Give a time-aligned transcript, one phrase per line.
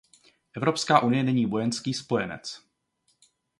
[0.57, 2.61] Evropská unie není vojenský spojenec.